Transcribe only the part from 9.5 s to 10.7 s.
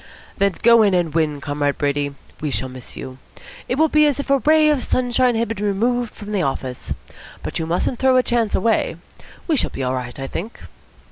shall be all right, I think."